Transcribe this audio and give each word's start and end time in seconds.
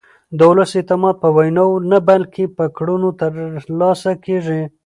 د 0.37 0.39
ولس 0.49 0.71
اعتماد 0.79 1.15
په 1.23 1.27
ویناوو 1.37 1.83
نه 1.91 1.99
بلکې 2.09 2.43
په 2.57 2.65
کړنو 2.77 3.09
ترلاسه 3.21 4.11
کېږي 4.25 4.61